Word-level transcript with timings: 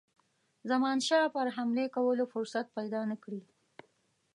زمانشاه 0.69 1.25
پر 1.35 1.47
حملې 1.55 1.85
کولو 1.95 2.25
فرصت 2.33 2.65
پیدا 2.77 3.01
نه 3.11 3.15
کړي. 3.23 3.41